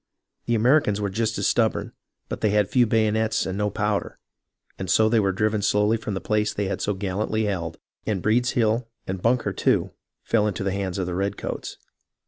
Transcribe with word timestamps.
The 0.47 0.55
Americans 0.55 0.99
were 0.99 1.11
just 1.11 1.37
as 1.37 1.45
stubborn, 1.45 1.91
but 2.27 2.41
they 2.41 2.49
had 2.49 2.67
few 2.71 2.87
bayonets 2.87 3.45
and 3.45 3.55
no 3.55 3.69
powder, 3.69 4.17
and 4.79 4.89
so 4.89 5.07
they 5.07 5.19
were 5.19 5.31
driven 5.31 5.61
slowly 5.61 5.95
from 5.95 6.15
the 6.15 6.19
place 6.19 6.51
they 6.55 6.65
had 6.65 6.81
so 6.81 6.95
gallantly 6.95 7.43
held, 7.45 7.77
and 8.07 8.19
Breed's 8.19 8.49
Hill 8.53 8.87
and 9.05 9.21
Bunker 9.21 9.53
too, 9.53 9.91
fell 10.23 10.47
into 10.47 10.63
the 10.63 10.71
hands 10.73 10.97
of 10.97 11.05
the 11.05 11.13
redcoats. 11.13 11.77